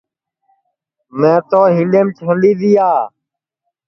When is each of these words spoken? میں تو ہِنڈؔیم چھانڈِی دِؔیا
میں 1.19 1.37
تو 1.49 1.59
ہِنڈؔیم 1.75 2.07
چھانڈِی 2.17 2.51
دِؔیا 2.59 2.89